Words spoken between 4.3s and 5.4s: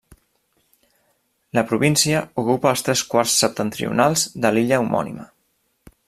de l'illa homònima.